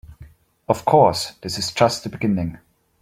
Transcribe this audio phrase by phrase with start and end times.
[0.67, 2.57] Of course, this is just the beginning.